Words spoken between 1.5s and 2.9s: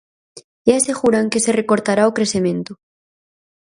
recortará o crecemento.